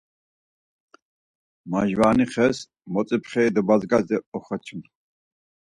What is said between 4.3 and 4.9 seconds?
okaçun.